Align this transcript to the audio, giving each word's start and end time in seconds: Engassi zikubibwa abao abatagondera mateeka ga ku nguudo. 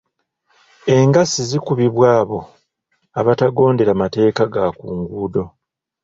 Engassi 0.95 1.41
zikubibwa 1.49 2.07
abao 2.21 2.41
abatagondera 3.19 3.99
mateeka 4.01 4.43
ga 4.53 4.65
ku 4.77 4.85
nguudo. 4.97 5.43